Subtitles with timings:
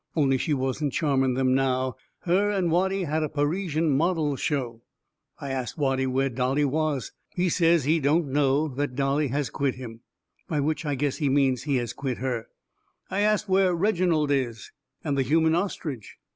[0.15, 1.95] Only she wasn't charming them now.
[2.21, 4.81] Her and Watty had a Parisian Models' show.
[5.39, 7.11] I ast Watty where Dolly was.
[7.35, 9.99] He says he don't know, that Dolly has quit him.
[10.47, 12.47] By which I guess he means he has quit her.
[13.11, 14.71] I ast where Reginald is,
[15.03, 16.17] and the Human Ostrich.